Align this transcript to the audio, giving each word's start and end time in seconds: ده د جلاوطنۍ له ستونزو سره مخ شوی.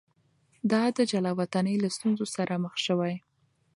ده 0.69 0.81
د 0.97 0.99
جلاوطنۍ 1.11 1.75
له 1.83 1.89
ستونزو 1.95 2.25
سره 2.35 2.53
مخ 2.63 2.73
شوی. 2.85 3.13